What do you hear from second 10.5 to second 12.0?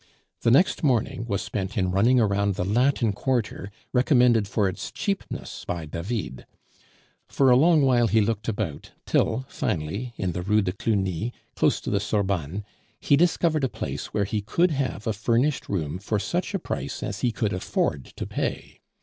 de Cluny, close to the